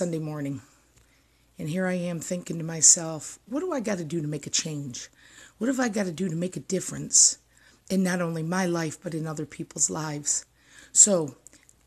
[0.00, 0.62] Sunday morning.
[1.58, 4.46] And here I am thinking to myself, what do I got to do to make
[4.46, 5.10] a change?
[5.58, 7.36] What have I got to do to make a difference
[7.90, 10.46] in not only my life, but in other people's lives?
[10.90, 11.36] So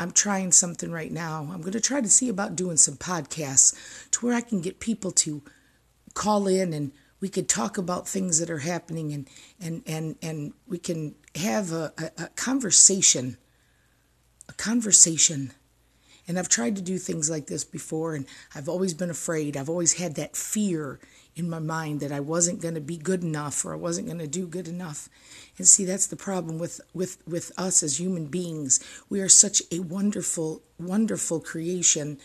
[0.00, 1.50] I'm trying something right now.
[1.52, 3.76] I'm going to try to see about doing some podcasts
[4.12, 5.42] to where I can get people to
[6.14, 9.28] call in and we could talk about things that are happening and
[9.60, 13.36] and and and we can have a, a, a conversation
[14.48, 15.52] a conversation
[16.28, 19.56] and I've tried to do things like this before, and I've always been afraid.
[19.56, 21.00] I've always had that fear
[21.34, 24.18] in my mind that I wasn't going to be good enough or I wasn't going
[24.18, 25.08] to do good enough.
[25.56, 28.78] And see, that's the problem with, with, with us as human beings.
[29.08, 32.18] We are such a wonderful, wonderful creation,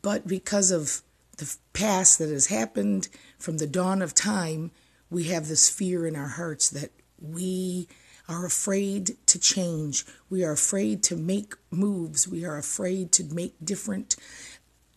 [0.00, 1.02] but because of
[1.38, 4.70] the past that has happened from the dawn of time,
[5.10, 6.90] we have this fear in our hearts that
[7.20, 7.88] we
[8.28, 10.04] are afraid to change.
[10.28, 12.28] We are afraid to make moves.
[12.28, 14.16] We are afraid to make different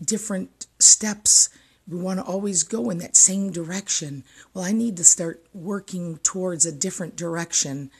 [0.04, 1.50] different steps.
[1.88, 4.24] We want to always go in that same direction.
[4.54, 7.92] Well, I need to start working towards a different direction.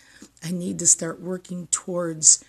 [0.44, 2.44] I need to start working towards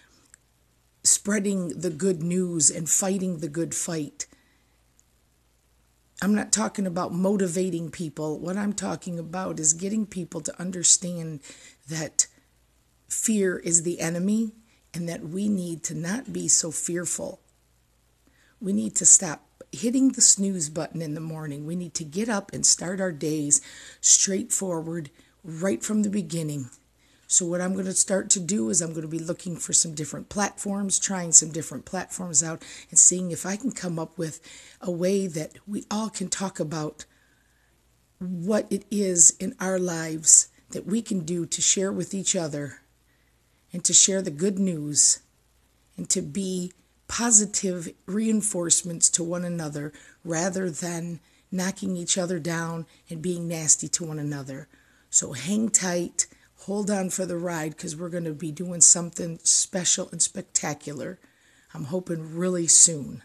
[1.05, 4.27] spreading the good news and fighting the good fight.
[6.23, 8.39] I'm not talking about motivating people.
[8.39, 11.41] What I'm talking about is getting people to understand
[11.89, 12.29] that
[13.13, 14.53] fear is the enemy
[14.95, 17.41] and that we need to not be so fearful.
[18.61, 21.67] We need to stop hitting the snooze button in the morning.
[21.67, 23.61] We need to get up and start our days
[24.01, 25.11] straightforward
[25.45, 26.71] right from the beginning.
[27.27, 29.73] So, what I'm going to start to do is I'm going to be looking for
[29.73, 34.19] some different platforms, trying some different platforms out, and seeing if I can come up
[34.19, 34.41] with
[34.83, 37.07] a way that we all can talk about
[38.19, 42.82] what it is in our lives that we can do to share with each other
[43.73, 45.21] and to share the good news
[45.97, 46.73] and to be
[47.09, 49.93] positive reinforcements to one another
[50.25, 51.21] rather than
[51.51, 54.69] knocking each other down and being nasty to one another.
[55.11, 56.27] So hang tight,
[56.61, 61.19] hold on for the ride because we're going to be doing something special and spectacular.
[61.75, 63.23] I'm hoping really soon.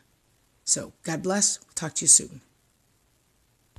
[0.66, 1.60] So, God bless.
[1.62, 2.42] We'll talk to you soon.